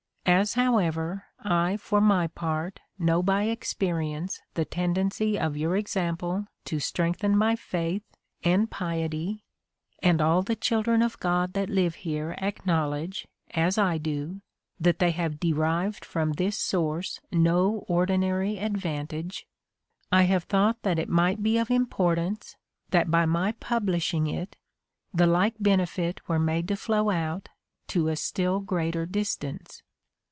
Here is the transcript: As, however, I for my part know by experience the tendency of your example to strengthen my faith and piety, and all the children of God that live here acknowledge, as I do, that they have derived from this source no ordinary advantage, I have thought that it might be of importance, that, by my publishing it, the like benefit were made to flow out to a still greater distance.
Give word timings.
As, 0.23 0.53
however, 0.53 1.25
I 1.43 1.77
for 1.77 1.99
my 1.99 2.25
part 2.27 2.79
know 2.97 3.21
by 3.21 3.43
experience 3.43 4.39
the 4.53 4.63
tendency 4.65 5.37
of 5.37 5.57
your 5.57 5.75
example 5.75 6.45
to 6.65 6.79
strengthen 6.79 7.35
my 7.37 7.55
faith 7.55 8.03
and 8.43 8.69
piety, 8.69 9.43
and 10.01 10.21
all 10.21 10.41
the 10.41 10.55
children 10.55 11.01
of 11.01 11.19
God 11.19 11.53
that 11.53 11.69
live 11.69 11.95
here 11.95 12.33
acknowledge, 12.37 13.27
as 13.51 13.77
I 13.77 13.97
do, 13.97 14.41
that 14.79 14.99
they 14.99 15.11
have 15.11 15.39
derived 15.39 16.05
from 16.05 16.33
this 16.33 16.57
source 16.57 17.19
no 17.31 17.83
ordinary 17.87 18.57
advantage, 18.57 19.45
I 20.13 20.23
have 20.23 20.45
thought 20.45 20.81
that 20.83 20.97
it 20.99 21.09
might 21.09 21.43
be 21.43 21.57
of 21.57 21.69
importance, 21.69 22.55
that, 22.91 23.11
by 23.11 23.25
my 23.25 23.51
publishing 23.53 24.27
it, 24.27 24.55
the 25.13 25.27
like 25.27 25.55
benefit 25.59 26.27
were 26.29 26.39
made 26.39 26.67
to 26.69 26.77
flow 26.77 27.09
out 27.09 27.49
to 27.87 28.07
a 28.07 28.15
still 28.15 28.59
greater 28.59 29.05
distance. 29.05 29.83